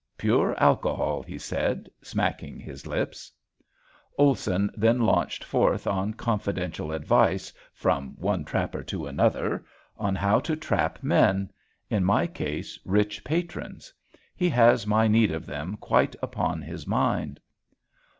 [0.17, 3.31] "Pure alcohol," he said, smacking his lips.
[4.17, 9.63] Olson then launched forth on confidential advice, "from one trapper to another,"
[9.97, 11.51] on how to trap men,
[11.87, 13.93] in my case rich patrons.
[14.35, 17.39] He has my need of them quite upon his mind.